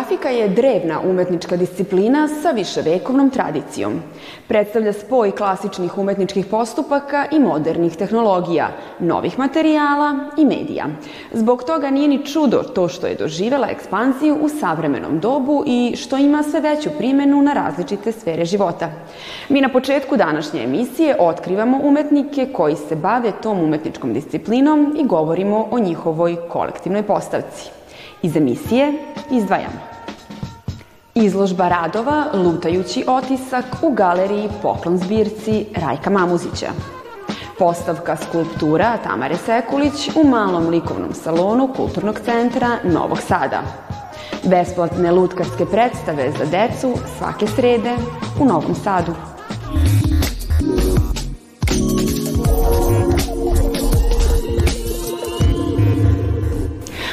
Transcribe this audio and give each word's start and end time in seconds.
Grafika 0.00 0.28
je 0.28 0.48
drevna 0.48 1.00
umetnička 1.00 1.56
disciplina 1.56 2.28
sa 2.42 2.50
viševekovnom 2.50 3.30
tradicijom. 3.30 4.00
Predstavlja 4.48 4.92
spoj 4.92 5.30
klasičnih 5.30 5.98
umetničkih 5.98 6.46
postupaka 6.46 7.26
i 7.32 7.38
modernih 7.38 7.96
tehnologija, 7.96 8.70
novih 9.00 9.38
materijala 9.38 10.18
i 10.36 10.44
medija. 10.44 10.86
Zbog 11.32 11.64
toga 11.64 11.90
nije 11.90 12.08
ni 12.08 12.26
čudo 12.26 12.62
to 12.62 12.88
što 12.88 13.06
je 13.06 13.14
doživela 13.14 13.68
ekspanziju 13.70 14.38
u 14.40 14.48
savremenom 14.48 15.18
dobu 15.20 15.64
i 15.66 15.96
što 15.96 16.16
ima 16.16 16.42
sve 16.42 16.60
veću 16.60 16.90
primenu 16.98 17.42
na 17.42 17.52
različite 17.52 18.12
sfere 18.12 18.44
života. 18.44 18.90
Mi 19.48 19.60
na 19.60 19.68
početku 19.68 20.16
današnje 20.16 20.62
emisije 20.62 21.16
otkrivamo 21.18 21.80
umetnike 21.82 22.46
koji 22.52 22.76
se 22.76 22.96
bave 22.96 23.32
tom 23.42 23.60
umetničkom 23.60 24.12
disciplinom 24.12 24.96
i 24.98 25.06
govorimo 25.06 25.68
o 25.70 25.78
njihovoj 25.78 26.36
kolektivnoj 26.48 27.02
postavci. 27.02 27.79
Iz 28.22 28.36
emisije 28.36 28.92
izdvajamo. 29.30 29.80
Izložba 31.14 31.68
radova 31.68 32.24
Lutajući 32.34 33.04
otisak 33.06 33.64
u 33.82 33.90
galeriji 33.90 34.48
Poklon 34.62 34.98
zbirci 34.98 35.66
Rajka 35.76 36.10
Mamuzića. 36.10 36.66
Postavka 37.58 38.16
skulptura 38.16 38.96
Tamare 39.04 39.36
Sekulić 39.36 40.10
u 40.16 40.28
malom 40.28 40.68
likovnom 40.68 41.12
salonu 41.12 41.68
Kulturnog 41.76 42.20
centra 42.24 42.68
Novog 42.84 43.18
Sada. 43.20 43.62
Besplatne 44.44 45.12
lutkarske 45.12 45.66
predstave 45.66 46.32
za 46.38 46.44
decu 46.44 46.94
svake 47.18 47.46
srede 47.46 47.96
u 48.40 48.44
Novom 48.44 48.74
Sadu. 48.74 49.12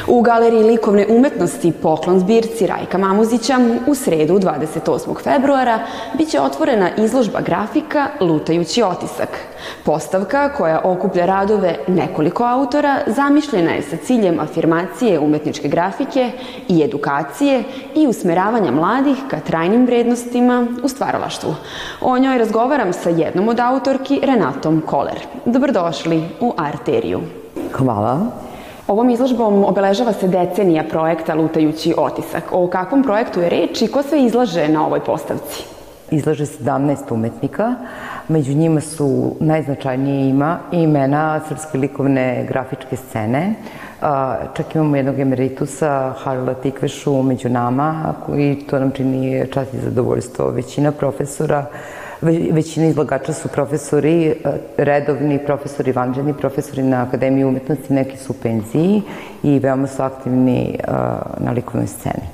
U 0.09 0.21
Galeriji 0.21 0.63
likovne 0.63 1.05
umetnosti 1.09 1.71
Poklon 1.81 2.19
zbirci 2.19 2.67
Rajka 2.67 2.97
Mamuzića 2.97 3.59
u 3.87 3.95
sredu 3.95 4.39
28. 4.39 5.23
februara 5.23 5.79
biće 6.17 6.41
otvorena 6.41 6.89
izložba 6.97 7.41
grafika 7.41 8.07
Lutajući 8.19 8.83
otisak. 8.83 9.29
Postavka 9.85 10.49
koja 10.49 10.81
okuplja 10.83 11.25
radove 11.25 11.75
nekoliko 11.87 12.43
autora 12.43 12.99
zamišljena 13.07 13.71
je 13.71 13.81
sa 13.81 13.97
ciljem 13.97 14.39
afirmacije 14.39 15.19
umetničke 15.19 15.67
grafike 15.67 16.31
i 16.67 16.83
edukacije 16.83 17.63
i 17.95 18.07
usmeravanja 18.07 18.71
mladih 18.71 19.17
ka 19.29 19.39
trajnim 19.39 19.85
vrednostima 19.85 20.67
u 20.83 20.87
stvaralaštvu. 20.87 21.55
O 22.01 22.19
njoj 22.19 22.37
razgovaram 22.37 22.93
sa 22.93 23.09
jednom 23.09 23.47
od 23.47 23.59
autorki, 23.59 24.19
Renatom 24.23 24.81
Koler. 24.85 25.19
Dobrodošli 25.45 26.23
u 26.39 26.53
Arteriju. 26.57 27.21
Hvala. 27.71 28.46
Ovom 28.87 29.09
izložbom 29.09 29.65
obeležava 29.65 30.13
se 30.13 30.27
decenija 30.27 30.83
projekta 30.89 31.35
Lutajući 31.35 31.93
otisak. 31.97 32.43
O 32.51 32.67
kakvom 32.67 33.03
projektu 33.03 33.41
je 33.41 33.49
reč 33.49 33.81
i 33.81 33.87
ko 33.87 34.03
sve 34.03 34.21
izlaže 34.23 34.67
na 34.67 34.85
ovoj 34.85 34.99
postavci? 34.99 35.63
Izlaže 36.11 36.45
17 36.45 36.95
umetnika, 37.11 37.73
među 38.27 38.53
njima 38.53 38.81
su 38.81 39.35
najznačajnije 39.39 40.29
ima 40.29 40.59
imena 40.71 41.41
srpske 41.47 41.77
likovne 41.77 42.45
grafičke 42.47 42.95
scene. 42.95 43.53
Čak 44.53 44.75
imamo 44.75 44.95
jednog 44.95 45.19
emeritusa, 45.19 46.13
Harla 46.23 46.53
Tikvešu, 46.53 47.23
među 47.23 47.49
nama, 47.49 48.13
i 48.37 48.55
to 48.69 48.79
nam 48.79 48.91
čini 48.91 49.45
čast 49.53 49.73
i 49.73 49.77
zadovoljstvo. 49.77 50.49
Većina 50.49 50.91
profesora 50.91 51.65
većina 52.21 52.87
izlagača 52.87 53.33
su 53.33 53.47
profesori, 53.47 54.27
e, 54.27 54.33
redovni 54.77 55.39
profesori, 55.45 55.91
vanđeni 55.91 56.33
profesori 56.33 56.83
na 56.83 57.03
Akademiji 57.03 57.43
umetnosti, 57.43 57.93
neki 57.93 58.17
su 58.17 58.33
u 58.33 58.35
penziji 58.43 59.01
i 59.43 59.59
veoma 59.59 59.87
su 59.87 60.03
aktivni 60.03 60.79
e, 60.79 60.91
na 61.37 61.51
likovnoj 61.51 61.87
sceni. 61.87 62.27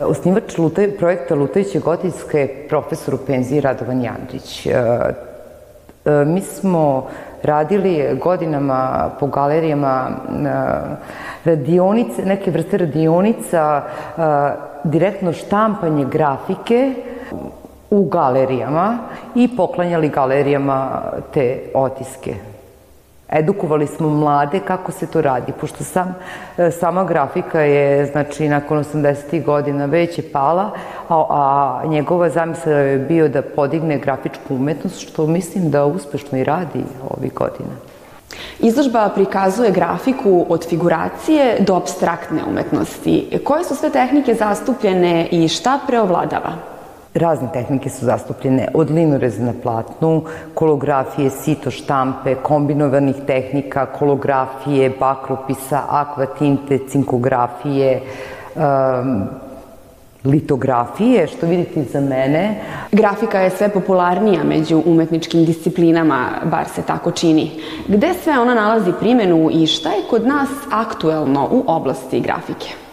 Osnivač 0.00 0.58
Lutaj, 0.58 0.90
projekta 0.90 1.34
Lutajuće 1.34 1.78
gotiske 1.78 2.38
je 2.38 2.66
profesor 2.68 3.14
u 3.14 3.18
penziji 3.26 3.60
Radovan 3.60 4.02
Jandrić. 4.02 4.66
E, 4.66 4.74
mi 6.26 6.40
smo 6.40 7.06
radili 7.42 8.18
godinama 8.22 9.10
po 9.20 9.26
galerijama 9.26 10.10
radionice, 11.44 12.24
neke 12.24 12.50
vrste 12.50 12.78
radionica, 12.78 13.82
direktno 14.84 15.32
štampanje 15.32 16.04
grafike 16.04 16.94
u 17.90 18.04
galerijama 18.04 18.98
i 19.34 19.56
poklanjali 19.56 20.08
galerijama 20.08 21.02
te 21.34 21.62
otiske. 21.74 22.34
Edukovali 23.28 23.86
smo 23.86 24.08
mlade 24.08 24.60
kako 24.60 24.92
se 24.92 25.06
to 25.06 25.20
radi, 25.20 25.52
pošto 25.60 25.84
sam, 25.84 26.14
e, 26.58 26.70
sama 26.70 27.04
grafika 27.04 27.60
je, 27.60 28.06
znači, 28.06 28.48
nakon 28.48 28.78
80. 28.78 29.44
godina 29.44 29.84
već 29.84 30.18
je 30.18 30.32
pala, 30.32 30.70
a, 31.08 31.24
a 31.30 31.86
njegova 31.86 32.28
zamisla 32.30 32.72
je 32.72 32.98
bio 32.98 33.28
da 33.28 33.42
podigne 33.42 33.98
grafičku 33.98 34.54
umetnost, 34.54 35.00
što 35.00 35.26
mislim 35.26 35.70
da 35.70 35.84
uspešno 35.84 36.38
i 36.38 36.44
radi 36.44 36.84
ovih 37.10 37.34
godina. 37.34 37.70
Izložba 38.58 39.08
prikazuje 39.14 39.70
grafiku 39.70 40.46
od 40.48 40.68
figuracije 40.68 41.56
do 41.60 41.76
abstraktne 41.76 42.42
umetnosti. 42.48 43.40
Koje 43.44 43.64
su 43.64 43.76
sve 43.76 43.90
tehnike 43.90 44.34
zastupljene 44.34 45.28
i 45.30 45.48
šta 45.48 45.78
preovladava? 45.86 46.75
Razne 47.16 47.48
tehnike 47.52 47.90
su 47.90 48.04
zastupljene, 48.04 48.68
od 48.74 48.90
linoreza 48.90 49.42
na 49.42 49.52
platnu, 49.62 50.22
kolografije, 50.54 51.30
sito 51.30 51.70
štampe, 51.70 52.34
kombinovanih 52.34 53.16
tehnika, 53.26 53.86
kolografije, 53.86 54.90
bakropisa, 55.00 55.82
akvatinte, 55.88 56.78
cinkografije, 56.88 58.00
um, 58.54 59.22
litografije, 60.24 61.26
što 61.26 61.46
vidite 61.46 61.84
za 61.92 62.00
mene. 62.00 62.60
Grafika 62.92 63.40
je 63.40 63.50
sve 63.50 63.68
popularnija 63.68 64.44
među 64.44 64.82
umetničkim 64.86 65.44
disciplinama, 65.44 66.26
bar 66.44 66.68
se 66.74 66.82
tako 66.82 67.10
čini. 67.10 67.50
Gde 67.88 68.14
sve 68.24 68.38
ona 68.38 68.54
nalazi 68.54 68.92
primenu 69.00 69.50
i 69.52 69.66
šta 69.66 69.88
je 69.88 70.08
kod 70.10 70.26
nas 70.26 70.48
aktuelno 70.70 71.48
u 71.50 71.64
oblasti 71.66 72.20
grafike? 72.20 72.85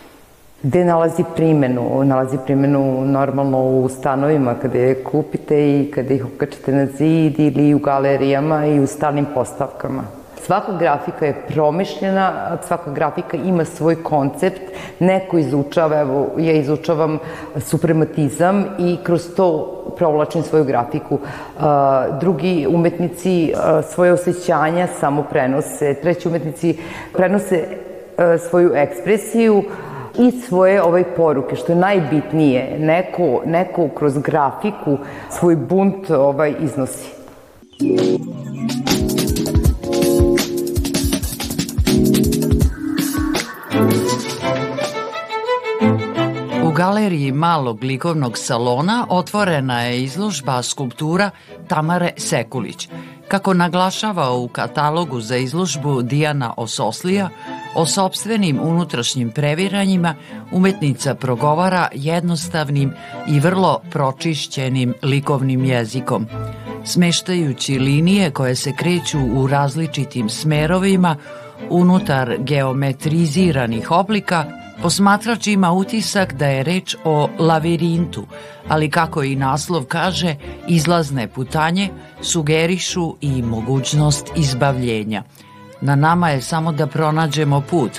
Gde 0.63 0.85
nalazi 0.85 1.23
primenu? 1.35 2.03
Nalazi 2.05 2.37
primenu 2.45 3.05
normalno 3.05 3.59
u 3.59 3.89
stanovima 3.89 4.55
kada 4.61 4.77
je 4.77 5.03
kupite 5.03 5.57
i 5.79 5.91
kada 5.91 6.13
ih 6.13 6.25
okačete 6.25 6.71
na 6.71 6.85
zid 6.85 7.39
ili 7.39 7.73
u 7.73 7.79
galerijama 7.79 8.65
i 8.65 8.79
u 8.79 8.87
stalnim 8.87 9.25
postavkama. 9.33 10.03
Svaka 10.41 10.77
grafika 10.79 11.25
je 11.25 11.41
promišljena, 11.47 12.57
svaka 12.67 12.91
grafika 12.91 13.37
ima 13.37 13.65
svoj 13.65 14.03
koncept, 14.03 14.61
neko 14.99 15.37
izučava, 15.37 15.99
evo 15.99 16.27
ja 16.37 16.53
izučavam 16.53 17.19
suprematizam 17.57 18.65
i 18.79 18.97
kroz 19.03 19.35
to 19.35 19.79
provlačim 19.97 20.43
svoju 20.43 20.63
grafiku. 20.63 21.19
Drugi 22.19 22.67
umetnici 22.69 23.53
svoje 23.93 24.13
osjećanja 24.13 24.87
samo 24.99 25.23
prenose, 25.23 25.93
treći 25.93 26.27
umetnici 26.27 26.77
prenose 27.13 27.63
svoju 28.49 28.71
ekspresiju, 28.75 29.63
i 30.19 30.31
svoje 30.31 30.83
ovaj 30.83 31.03
poruke, 31.03 31.55
što 31.55 31.71
je 31.71 31.75
najbitnije, 31.75 32.77
neko, 32.79 33.41
neko 33.45 33.89
kroz 33.89 34.17
grafiku 34.17 34.97
svoj 35.29 35.55
bunt 35.55 36.09
ovaj 36.09 36.55
iznosi. 36.59 37.09
U 46.63 46.71
galeriji 46.75 47.31
malog 47.31 47.83
likovnog 47.83 48.37
salona 48.37 49.05
otvorena 49.09 49.81
je 49.81 50.03
izložba 50.03 50.61
skulptura 50.63 51.29
Tamare 51.67 52.11
Sekulić. 52.17 52.89
Kako 53.27 53.53
naglašava 53.53 54.31
u 54.31 54.47
katalogu 54.47 55.21
za 55.21 55.37
izložbu 55.37 56.01
Dijana 56.01 56.53
Ososlija, 56.57 57.29
O 57.75 57.85
sobstvenim 57.85 58.59
unutrašnjim 58.61 59.31
previranjima 59.31 60.15
umetnica 60.51 61.15
progovara 61.15 61.87
jednostavnim 61.93 62.91
i 63.27 63.39
vrlo 63.39 63.81
pročišćenim 63.89 64.93
likovnim 65.03 65.65
jezikom. 65.65 66.27
Smeštajući 66.85 67.79
linije 67.79 68.31
koje 68.31 68.55
se 68.55 68.73
kreću 68.75 69.19
u 69.33 69.47
različitim 69.47 70.29
smerovima 70.29 71.15
unutar 71.69 72.35
geometriziranih 72.39 73.91
oblika, 73.91 74.45
Posmatrač 74.81 75.47
ima 75.47 75.71
utisak 75.71 76.33
da 76.33 76.47
je 76.47 76.63
reč 76.63 76.95
o 77.03 77.29
lavirintu, 77.39 78.25
ali 78.67 78.89
kako 78.89 79.23
i 79.23 79.35
naslov 79.35 79.85
kaže, 79.85 80.35
izlazne 80.67 81.27
putanje 81.27 81.89
sugerišu 82.21 83.15
i 83.21 83.41
mogućnost 83.41 84.27
izbavljenja– 84.35 85.23
Na 85.85 85.95
nama 85.95 86.29
je 86.29 86.41
samo 86.41 86.71
da 86.71 86.87
pronađemo 86.87 87.61
put, 87.61 87.91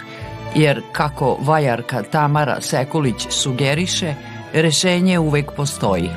jer 0.55 0.83
kako 0.93 1.37
vajarka 1.41 2.03
Tamara 2.03 2.61
Sekulić 2.61 3.27
sugeriše, 3.31 4.15
rešenje 4.53 5.19
uvek 5.19 5.53
postoji. 5.53 6.11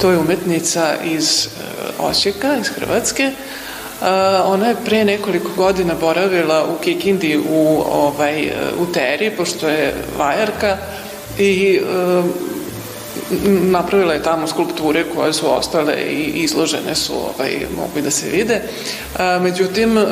To 0.00 0.10
je 0.10 0.18
umetnica 0.18 0.94
iz 1.04 1.46
e, 1.46 1.48
Osijeka, 1.98 2.56
iz 2.60 2.68
Hrvatske. 2.68 3.22
E, 3.22 3.32
ona 4.44 4.66
je 4.66 4.76
pre 4.84 5.04
nekoliko 5.04 5.50
godina 5.56 5.94
boravila 6.00 6.64
u 6.64 6.82
Kikindi 6.82 7.38
u, 7.50 7.82
ovaj, 7.92 8.52
u 8.78 8.92
Teri, 8.92 9.30
pošto 9.30 9.68
je 9.68 9.94
vajarka 10.18 10.76
i 11.38 11.80
e, 11.82 12.22
napravila 13.70 14.12
je 14.12 14.22
tamo 14.22 14.46
skulpture 14.46 15.04
koje 15.16 15.32
su 15.32 15.54
ostale 15.54 15.94
i 15.94 16.32
izložene 16.34 16.94
su, 16.94 17.12
ovaj, 17.12 17.66
mogu 17.76 18.00
da 18.04 18.10
se 18.10 18.30
vide. 18.30 18.54
E, 18.54 19.38
međutim, 19.40 19.98
e, 19.98 20.02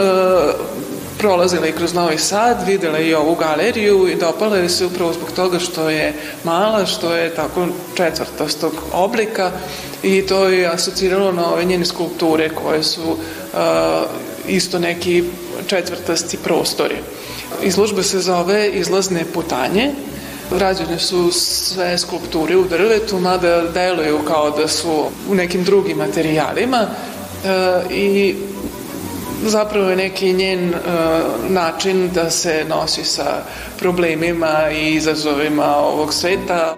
prolazila 1.23 1.67
i 1.67 1.73
kroz 1.73 1.95
Novi 1.95 2.19
Sad, 2.19 2.67
videla 2.67 2.99
i 2.99 3.15
ovu 3.15 3.35
galeriju 3.35 4.09
i 4.09 4.15
dopala 4.15 4.57
je 4.57 4.69
se 4.69 4.87
upravo 4.87 5.13
zbog 5.13 5.31
toga 5.31 5.59
što 5.59 5.91
je 5.91 6.15
mala, 6.45 6.87
što 6.87 7.15
je 7.15 7.35
tako 7.35 7.67
četvrtastog 7.95 8.73
oblika 8.93 9.51
i 10.03 10.23
to 10.27 10.49
je 10.49 10.67
asociralo 10.67 11.33
na 11.33 11.53
ove 11.53 11.65
njene 11.65 11.85
skulpture 11.85 12.49
koje 12.49 12.83
su 12.83 13.03
uh, 13.03 13.19
isto 14.49 14.79
neki 14.79 15.25
četvrtasti 15.67 16.37
prostori. 16.37 16.97
Izložba 17.63 18.03
se 18.03 18.21
zove 18.21 18.71
Izlazne 18.71 19.25
putanje. 19.35 19.91
Rađene 20.51 20.99
su 20.99 21.33
sve 21.33 21.99
skulpture 21.99 22.57
u 22.57 22.65
drvetu, 22.65 23.19
mada 23.19 23.63
deluju 23.75 24.19
kao 24.27 24.51
da 24.51 24.69
su 24.69 25.05
u 25.31 25.35
nekim 25.35 25.65
drugim 25.65 25.97
materijalima 25.97 26.87
uh, 26.87 27.93
i 27.93 28.37
zapravo 29.47 29.91
je 29.91 29.97
neki 29.97 30.33
njen 30.33 30.69
uh, 30.69 30.75
način 31.51 32.11
da 32.15 32.31
se 32.31 32.65
nosi 32.69 33.05
sa 33.05 33.43
problemima 33.79 34.71
i 34.71 34.95
izazovima 34.95 35.77
ovog 35.77 36.15
sveta. 36.15 36.77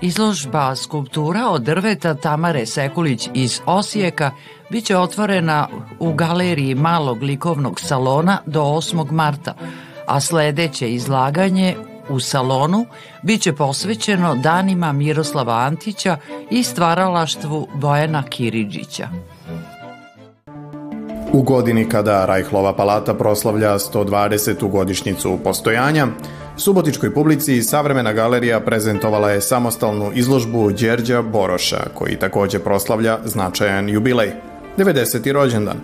Izložba 0.00 0.76
skulptura 0.76 1.48
od 1.48 1.62
drveta 1.62 2.14
Tamare 2.14 2.66
Sekulić 2.66 3.28
iz 3.34 3.60
Osijeka 3.66 4.30
biće 4.70 4.96
otvorena 4.96 5.68
u 5.98 6.12
galeriji 6.12 6.74
malog 6.74 7.22
likovnog 7.22 7.80
salona 7.80 8.38
do 8.46 8.62
8. 8.62 9.10
marta, 9.10 9.54
a 10.06 10.20
sledeće 10.20 10.92
izlaganje 10.92 11.76
u 12.08 12.20
salonu 12.20 12.86
biće 13.22 13.52
posvećeno 13.52 14.34
danima 14.34 14.92
Miroslava 14.92 15.54
Antića 15.54 16.16
i 16.50 16.62
stvaralaštvu 16.62 17.68
Bojana 17.74 18.22
Kiridžića. 18.22 19.08
U 21.32 21.42
godini 21.42 21.88
kada 21.88 22.26
Rajhlova 22.26 22.72
palata 22.76 23.14
proslavlja 23.14 23.78
120. 23.78 24.70
godišnjicu 24.70 25.38
postojanja, 25.44 26.06
Subotičkoj 26.56 27.14
publici 27.14 27.62
Savremena 27.62 28.12
galerija 28.12 28.60
prezentovala 28.60 29.30
je 29.30 29.40
samostalnu 29.40 30.10
izložbu 30.14 30.70
Đerđa 30.70 31.22
Boroša, 31.22 31.80
koji 31.94 32.16
takođe 32.16 32.58
proslavlja 32.58 33.18
značajan 33.24 33.88
jubilej, 33.88 34.30
90. 34.76 35.32
rođendan. 35.32 35.76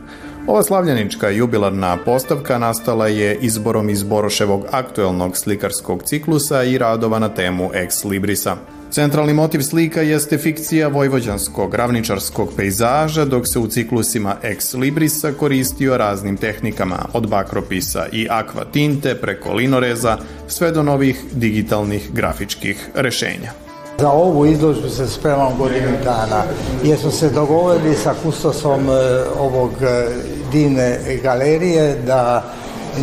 Ova 0.47 0.63
slavljanička 0.63 1.29
jubilarna 1.29 1.99
postavka 2.05 2.59
nastala 2.59 3.09
je 3.09 3.39
izborom 3.41 3.91
iz 3.91 4.03
Boroševog 4.03 4.67
aktuelnog 4.71 5.37
slikarskog 5.37 6.03
ciklusa 6.03 6.63
i 6.63 6.79
radova 6.79 7.19
na 7.19 7.29
temu 7.29 7.71
Ex 7.75 8.05
Librisa. 8.05 8.57
Centralni 8.91 9.35
motiv 9.35 9.61
slika 9.61 10.03
jeste 10.03 10.39
fikcija 10.39 10.89
vojvođanskog 10.89 11.75
ravničarskog 11.75 12.53
pejzaža, 12.57 13.25
dok 13.25 13.49
se 13.53 13.59
u 13.59 13.67
ciklusima 13.67 14.37
Ex 14.43 14.75
Librisa 14.75 15.33
koristio 15.33 15.97
raznim 15.97 16.37
tehnikama, 16.37 16.99
od 17.13 17.29
bakropisa 17.29 18.07
i 18.13 18.27
akva 18.31 18.65
tinte 18.65 19.15
preko 19.15 19.53
linoreza, 19.53 20.19
sve 20.49 20.71
do 20.71 20.83
novih 20.83 21.25
digitalnih 21.33 22.11
grafičkih 22.13 22.89
rešenja. 22.95 23.72
Za 23.99 24.11
ovu 24.11 24.47
izložbu 24.47 24.89
se 24.89 25.07
spremam 25.07 25.59
godinu 25.59 25.91
dana, 26.05 26.43
jer 26.85 26.99
smo 26.99 27.11
se 27.11 27.31
dogovorili 27.31 27.95
sa 27.95 28.15
kustosom 28.23 28.89
e, 28.89 28.93
ovog 29.41 29.71
e, 29.83 30.09
divne 30.53 30.99
galerije 31.23 31.97
da 32.07 32.45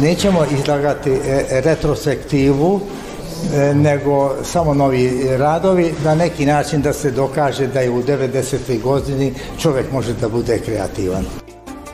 nećemo 0.01 0.45
izlagati 0.51 1.11
e, 1.11 1.61
retrospektivu, 1.61 2.79
nego 3.73 4.35
samo 4.43 4.73
novi 4.73 5.27
radovi, 5.37 5.93
na 6.03 6.15
neki 6.15 6.45
način 6.45 6.81
da 6.81 6.93
se 6.93 7.11
dokaže 7.11 7.67
da 7.67 7.79
je 7.79 7.89
u 7.89 8.03
90. 8.03 8.81
godini 8.81 9.33
čovek 9.59 9.91
može 9.91 10.13
da 10.13 10.29
bude 10.29 10.59
kreativan. 10.59 11.48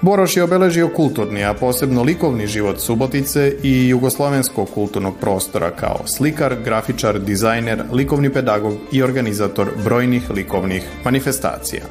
Boroš 0.05 0.37
je 0.37 0.43
obeležio 0.43 0.89
kulturni, 0.89 1.43
a 1.45 1.53
posebno 1.53 2.03
likovni 2.03 2.47
život 2.47 2.79
Subotice 2.79 3.53
i 3.63 3.87
jugoslovenskog 3.87 4.69
kulturnog 4.73 5.15
prostora 5.21 5.71
kao 5.71 5.99
slikar, 6.05 6.55
grafičar, 6.65 7.19
dizajner, 7.19 7.83
likovni 7.91 8.29
pedagog 8.33 8.73
i 8.91 9.03
organizator 9.03 9.71
brojnih 9.83 10.29
likovnih 10.29 10.83
manifestacija. 11.03 11.81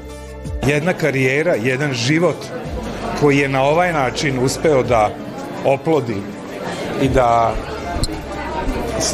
Jedna 0.67 0.93
karijera, 0.93 1.55
jedan 1.55 1.93
život 1.93 2.37
koji 3.21 3.39
je 3.39 3.49
na 3.49 3.63
ovaj 3.63 3.93
način 3.93 4.39
uspeo 4.45 4.83
da 4.83 5.11
oplodi 5.65 6.17
i 7.03 7.09
da 7.09 7.55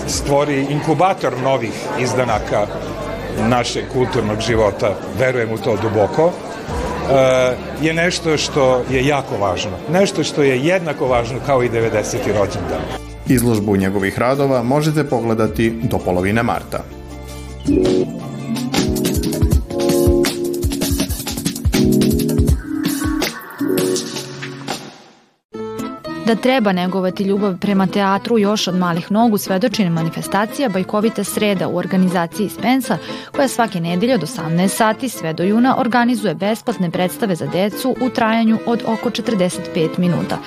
stvori 0.08 0.66
inkubator 0.70 1.32
novih 1.42 1.74
izdanaka 2.00 2.66
našeg 3.48 3.84
kulturnog 3.92 4.40
života, 4.40 4.94
verujem 5.18 5.52
u 5.52 5.58
to 5.58 5.76
duboko, 5.82 6.32
je 7.82 7.94
nešto 7.94 8.36
što 8.36 8.82
je 8.90 9.06
jako 9.06 9.36
važno. 9.36 9.70
Nešto 9.92 10.24
što 10.24 10.42
je 10.42 10.60
jednako 10.60 11.06
važno 11.06 11.38
kao 11.46 11.62
i 11.62 11.68
90. 11.68 12.16
rođendan. 12.26 12.82
Izložbu 13.28 13.76
njegovih 13.76 14.18
radova 14.18 14.62
možete 14.62 15.04
pogledati 15.04 15.70
do 15.82 15.98
polovine 15.98 16.42
marta. 16.42 16.84
Da 26.30 26.36
treba 26.36 26.72
negovati 26.72 27.24
ljubav 27.24 27.58
prema 27.58 27.86
teatru 27.86 28.38
još 28.38 28.68
od 28.68 28.74
malih 28.74 29.12
nogu 29.12 29.38
svedoči 29.38 29.88
manifestacija 29.88 30.68
Bajkovita 30.68 31.24
sreda 31.24 31.68
u 31.68 31.76
organizaciji 31.76 32.48
Spensa 32.48 32.98
koja 33.32 33.48
svake 33.48 33.80
nedelje 33.80 34.14
od 34.14 34.20
18 34.20 34.68
sati 34.68 35.08
sve 35.08 35.32
do 35.32 35.42
juna 35.42 35.76
organizuje 35.78 36.34
besplatne 36.34 36.90
predstave 36.90 37.34
za 37.34 37.46
decu 37.46 37.96
u 38.00 38.10
trajanju 38.10 38.58
od 38.66 38.82
oko 38.86 39.10
45 39.10 39.98
minuta. 39.98 40.38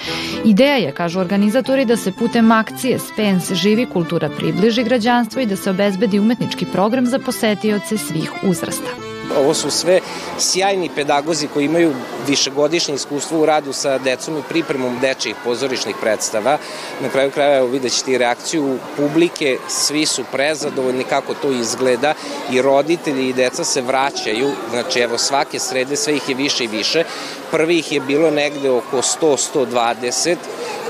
Ideja 0.46 0.76
je, 0.76 0.92
kažu 0.92 1.20
organizatori, 1.20 1.86
da 1.86 1.98
se 1.98 2.12
putem 2.12 2.52
akcije 2.52 3.00
Spens 3.00 3.54
živi 3.54 3.86
kultura 3.86 4.30
približi 4.30 4.84
građanstvo 4.84 5.42
i 5.42 5.46
da 5.46 5.56
se 5.56 5.70
obezbedi 5.70 6.20
umetnički 6.20 6.66
program 6.66 7.06
za 7.06 7.20
posetioce 7.20 7.98
svih 7.98 8.32
uzrasta. 8.44 9.13
Ovo 9.38 9.54
su 9.54 9.72
sve 9.72 10.00
sjajni 10.40 10.90
pedagozi 10.96 11.48
koji 11.48 11.66
imaju 11.66 11.94
višegodišnje 12.28 12.96
iskustvo 12.96 13.40
u 13.40 13.46
radu 13.46 13.74
sa 13.74 13.98
decom 13.98 14.38
i 14.38 14.42
pripremom 14.50 15.00
dečjih 15.00 15.36
pozorišnih 15.44 15.96
predstava. 16.02 16.58
Na 17.02 17.10
kraju 17.10 17.32
kraja 17.32 17.58
evo 17.58 17.68
vidjet 17.68 17.94
ćete 17.94 18.12
i 18.12 18.18
reakciju 18.18 18.78
publike, 18.98 19.58
svi 19.68 20.06
su 20.06 20.24
prezadovoljni 20.32 21.04
kako 21.04 21.34
to 21.34 21.52
izgleda 21.52 22.14
i 22.52 22.62
roditelji 22.62 23.30
i 23.30 23.34
deca 23.34 23.64
se 23.64 23.82
vraćaju, 23.82 24.52
znači 24.72 25.00
evo 25.00 25.18
svake 25.18 25.60
srede 25.60 25.96
sve 25.96 26.16
ih 26.16 26.30
je 26.30 26.36
više 26.36 26.64
i 26.64 26.68
više. 26.68 27.04
Prvi 27.52 27.80
ih 27.80 27.92
je 27.92 28.00
bilo 28.00 28.32
negde 28.32 28.70
oko 28.70 28.98
100-120, 28.98 30.36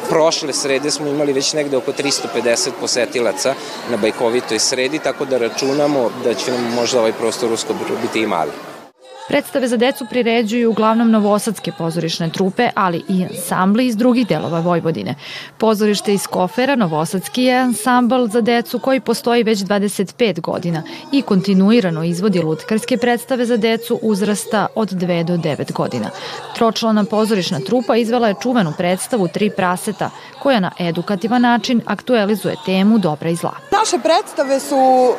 prošle 0.09 0.53
srede 0.53 0.91
smo 0.91 1.07
imali 1.07 1.33
već 1.33 1.53
negde 1.53 1.77
oko 1.77 1.91
350 1.91 2.69
posetilaca 2.79 3.53
na 3.91 3.97
Bajkovitoj 3.97 4.59
sredi, 4.59 4.99
tako 4.99 5.25
da 5.25 5.37
računamo 5.37 6.09
da 6.23 6.33
će 6.33 6.51
nam 6.51 6.73
možda 6.75 6.99
ovaj 6.99 7.13
prostor 7.13 7.51
uskoro 7.51 7.79
biti 8.01 8.21
i 8.21 8.27
mali. 8.27 8.51
Predstave 9.27 9.67
za 9.67 9.77
decu 9.77 10.05
priređuju 10.09 10.69
uglavnom 10.69 11.11
novosadske 11.11 11.71
pozorišne 11.77 12.29
trupe, 12.29 12.69
ali 12.75 13.03
i 13.09 13.23
ansambli 13.23 13.87
iz 13.87 13.97
drugih 13.97 14.27
delova 14.27 14.59
Vojvodine. 14.59 15.15
Pozorište 15.57 16.13
iz 16.13 16.27
Kofera, 16.27 16.75
novosadski 16.75 17.43
je 17.43 17.57
ansambl 17.57 18.27
za 18.27 18.41
decu 18.41 18.79
koji 18.79 18.99
postoji 18.99 19.43
već 19.43 19.59
25 19.59 20.41
godina 20.41 20.83
i 21.11 21.21
kontinuirano 21.21 22.03
izvodi 22.03 22.41
lutkarske 22.41 22.97
predstave 22.97 23.45
za 23.45 23.57
decu 23.57 23.99
uzrasta 24.01 24.67
od 24.75 24.91
2 24.91 25.23
do 25.23 25.33
9 25.33 25.73
godina. 25.73 26.09
Tročlana 26.55 27.03
pozorišna 27.03 27.59
trupa 27.59 27.95
izvela 27.95 28.27
je 28.27 28.35
čuvenu 28.41 28.73
predstavu 28.77 29.27
Tri 29.27 29.49
praseta, 29.49 30.09
koja 30.39 30.59
na 30.59 30.71
edukativan 30.79 31.41
način 31.41 31.81
aktualizuje 31.85 32.55
temu 32.65 32.97
dobra 32.97 33.29
i 33.29 33.35
zla. 33.35 33.53
Naše 33.71 33.97
predstave 34.03 34.59
su 34.59 35.13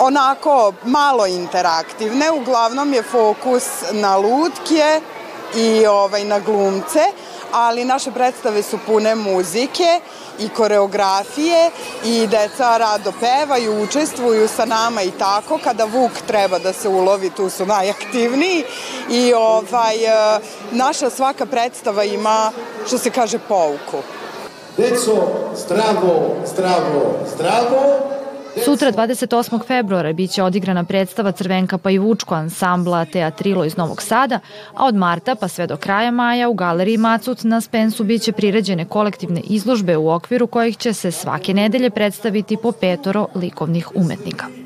onako 0.00 0.72
malo 0.84 1.26
interaktivne, 1.26 2.30
uglavnom 2.30 2.94
je 2.94 3.02
fokus 3.02 3.64
na 3.92 4.16
lutke 4.16 5.00
i 5.54 5.86
ovaj, 5.86 6.24
na 6.24 6.38
glumce, 6.38 7.00
ali 7.52 7.84
naše 7.84 8.10
predstave 8.10 8.62
su 8.62 8.78
pune 8.86 9.14
muzike 9.14 10.00
i 10.38 10.48
koreografije 10.48 11.70
i 12.04 12.26
deca 12.26 12.76
rado 12.76 13.12
pevaju, 13.20 13.82
učestvuju 13.82 14.48
sa 14.48 14.64
nama 14.64 15.02
i 15.02 15.10
tako. 15.10 15.58
Kada 15.64 15.84
Vuk 15.84 16.12
treba 16.26 16.58
da 16.58 16.72
se 16.72 16.88
ulovi, 16.88 17.30
tu 17.30 17.50
su 17.50 17.66
najaktivniji 17.66 18.64
i 19.10 19.34
ovaj, 19.34 19.96
e, 20.04 20.40
naša 20.70 21.10
svaka 21.10 21.46
predstava 21.46 22.04
ima, 22.04 22.52
što 22.86 22.98
se 22.98 23.10
kaže, 23.10 23.38
pouku. 23.38 24.02
Deco, 24.76 25.28
zdravo, 25.56 26.36
zdravo, 26.46 27.18
zdravo, 27.34 28.15
Sutra, 28.64 28.92
28. 28.92 29.66
februara, 29.66 30.12
biće 30.12 30.42
odigrana 30.42 30.84
predstava 30.84 31.32
Crvenka 31.32 31.78
pa 31.78 31.90
i 31.90 31.98
Vučko 31.98 32.34
ansambla 32.34 33.04
Teatrilo 33.04 33.64
iz 33.64 33.76
Novog 33.76 34.02
Sada, 34.02 34.40
a 34.74 34.86
od 34.86 34.94
marta 34.94 35.34
pa 35.34 35.48
sve 35.48 35.66
do 35.66 35.76
kraja 35.76 36.10
maja 36.10 36.48
u 36.48 36.54
galeriji 36.54 36.96
Macut 36.96 37.44
na 37.44 37.60
Spensu 37.60 38.04
biće 38.04 38.32
priređene 38.32 38.84
kolektivne 38.84 39.40
izložbe 39.40 39.96
u 39.96 40.10
okviru 40.10 40.46
kojih 40.46 40.76
će 40.76 40.92
se 40.92 41.10
svake 41.10 41.54
nedelje 41.54 41.90
predstaviti 41.90 42.56
po 42.62 42.72
petoro 42.72 43.26
likovnih 43.34 43.88
umetnika. 43.94 44.65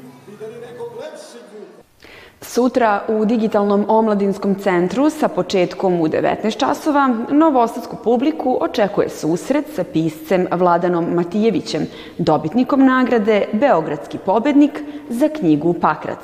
Sutra 2.42 3.02
u 3.08 3.24
Digitalnom 3.24 3.84
omladinskom 3.88 4.54
centru 4.54 5.10
sa 5.10 5.28
početkom 5.28 6.00
u 6.00 6.08
19 6.08 6.58
časova 6.58 7.16
novosadsku 7.30 7.96
publiku 8.04 8.58
očekuje 8.60 9.08
susret 9.08 9.64
sa 9.74 9.84
piscem 9.84 10.46
Vladanom 10.52 11.14
Matijevićem, 11.14 11.86
dobitnikom 12.18 12.84
nagrade 12.84 13.44
Beogradski 13.52 14.18
pobednik 14.18 14.82
za 15.08 15.28
knjigu 15.28 15.74
Pakrac. 15.80 16.18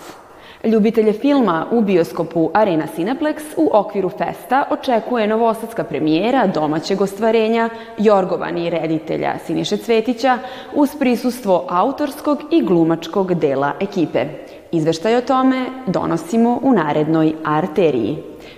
Ljubitelje 0.64 1.12
filma 1.12 1.66
u 1.70 1.80
bioskopu 1.80 2.50
Arena 2.54 2.86
Cineplex 2.96 3.42
u 3.56 3.70
okviru 3.72 4.08
festa 4.08 4.64
očekuje 4.70 5.26
novosadska 5.26 5.84
premijera 5.84 6.46
domaćeg 6.46 7.00
ostvarenja 7.00 7.70
Jorgovani 7.98 8.70
reditelja 8.70 9.34
Siniše 9.46 9.76
Cvetića 9.76 10.38
uz 10.74 10.90
prisustvo 10.98 11.66
autorskog 11.68 12.38
i 12.50 12.62
glumačkog 12.62 13.34
dela 13.34 13.72
ekipe. 13.80 14.26
Izveštaj 14.76 15.16
o 15.16 15.20
tome 15.20 15.66
donosimo 15.86 16.58
u 16.62 16.72
narednoj 16.72 17.32
arteriji. 17.44 18.16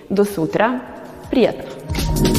Do 0.09 0.25
sutra, 0.25 0.79
prijatno! 1.29 2.38